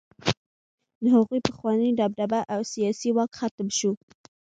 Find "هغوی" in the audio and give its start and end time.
1.15-1.39